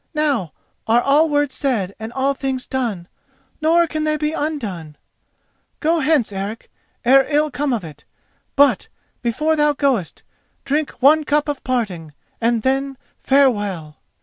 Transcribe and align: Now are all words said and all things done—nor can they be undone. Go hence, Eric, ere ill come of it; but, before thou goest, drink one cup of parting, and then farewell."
Now 0.15 0.51
are 0.87 1.03
all 1.03 1.29
words 1.29 1.53
said 1.53 1.93
and 1.99 2.11
all 2.13 2.33
things 2.33 2.65
done—nor 2.65 3.85
can 3.85 4.03
they 4.03 4.17
be 4.17 4.33
undone. 4.33 4.95
Go 5.79 5.99
hence, 5.99 6.31
Eric, 6.31 6.71
ere 7.05 7.27
ill 7.29 7.51
come 7.51 7.71
of 7.71 7.83
it; 7.83 8.03
but, 8.55 8.87
before 9.21 9.55
thou 9.55 9.73
goest, 9.73 10.23
drink 10.65 10.89
one 11.03 11.23
cup 11.23 11.47
of 11.47 11.63
parting, 11.63 12.13
and 12.41 12.63
then 12.63 12.97
farewell." 13.19 13.97